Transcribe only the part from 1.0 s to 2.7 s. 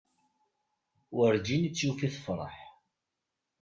Werǧin i tt-yufi tefreḥ.